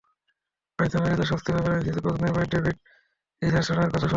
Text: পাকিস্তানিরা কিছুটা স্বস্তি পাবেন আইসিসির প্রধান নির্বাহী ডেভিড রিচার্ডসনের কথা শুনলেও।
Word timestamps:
পাকিস্তানিরা 0.79 1.09
কিছুটা 1.09 1.29
স্বস্তি 1.31 1.49
পাবেন 1.51 1.71
আইসিসির 1.73 2.03
প্রধান 2.03 2.21
নির্বাহী 2.21 2.47
ডেভিড 2.53 2.77
রিচার্ডসনের 3.41 3.89
কথা 3.89 3.99
শুনলেও। 3.99 4.09